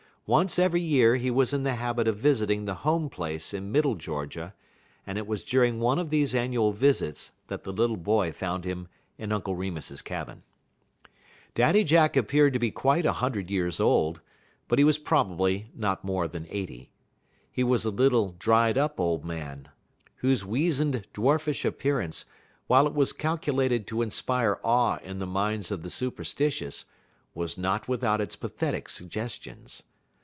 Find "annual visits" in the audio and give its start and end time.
6.33-7.31